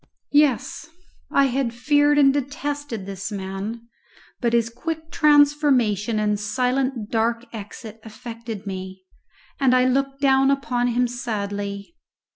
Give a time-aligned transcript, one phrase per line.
[0.33, 0.89] Yes!
[1.29, 3.87] I had feared and detested this man,
[4.39, 9.03] but his quick transformation and silent dark exit affected me,
[9.59, 11.95] and I looked down upon him sadly.